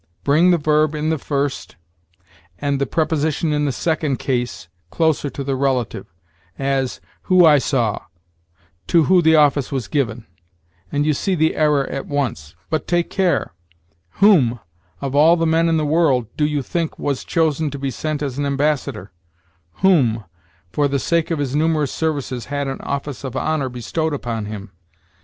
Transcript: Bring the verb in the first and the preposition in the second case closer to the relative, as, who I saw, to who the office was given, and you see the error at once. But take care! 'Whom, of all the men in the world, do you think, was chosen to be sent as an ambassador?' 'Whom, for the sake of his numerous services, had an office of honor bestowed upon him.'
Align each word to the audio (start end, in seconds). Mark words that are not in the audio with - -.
Bring 0.23 0.49
the 0.49 0.57
verb 0.57 0.95
in 0.95 1.11
the 1.11 1.19
first 1.19 1.75
and 2.57 2.81
the 2.81 2.87
preposition 2.87 3.53
in 3.53 3.65
the 3.65 3.71
second 3.71 4.17
case 4.17 4.67
closer 4.89 5.29
to 5.29 5.43
the 5.43 5.55
relative, 5.55 6.07
as, 6.57 6.99
who 7.29 7.45
I 7.45 7.59
saw, 7.59 8.05
to 8.87 9.03
who 9.03 9.21
the 9.21 9.35
office 9.35 9.71
was 9.71 9.87
given, 9.87 10.25
and 10.91 11.05
you 11.05 11.13
see 11.13 11.35
the 11.35 11.55
error 11.55 11.85
at 11.85 12.07
once. 12.07 12.55
But 12.71 12.87
take 12.87 13.11
care! 13.11 13.53
'Whom, 14.13 14.59
of 15.01 15.13
all 15.13 15.37
the 15.37 15.45
men 15.45 15.69
in 15.69 15.77
the 15.77 15.85
world, 15.85 16.35
do 16.35 16.47
you 16.47 16.63
think, 16.63 16.97
was 16.97 17.23
chosen 17.23 17.69
to 17.69 17.77
be 17.77 17.91
sent 17.91 18.23
as 18.23 18.39
an 18.39 18.45
ambassador?' 18.47 19.11
'Whom, 19.83 20.23
for 20.71 20.87
the 20.87 20.97
sake 20.97 21.29
of 21.29 21.37
his 21.37 21.55
numerous 21.55 21.91
services, 21.91 22.45
had 22.45 22.67
an 22.67 22.81
office 22.81 23.23
of 23.23 23.37
honor 23.37 23.69
bestowed 23.69 24.15
upon 24.15 24.45
him.' 24.45 24.71